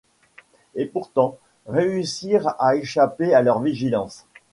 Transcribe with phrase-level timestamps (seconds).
[0.73, 4.25] et pourtant réussir à échapper à leur vigilance.